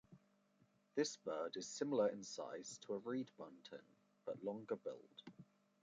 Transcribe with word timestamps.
This 0.95 1.15
bird 1.17 1.57
is 1.57 1.67
similar 1.67 2.09
in 2.09 2.23
size 2.23 2.79
to 2.87 2.95
a 2.95 2.97
reed 2.97 3.29
bunting, 3.37 3.85
but 4.25 4.43
longer-billed. 4.43 5.21